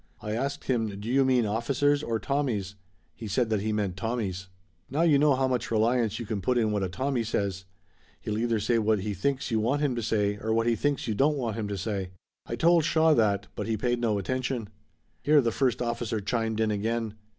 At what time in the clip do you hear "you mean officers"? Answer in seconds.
1.07-2.01